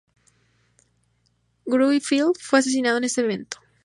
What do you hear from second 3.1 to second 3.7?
evento.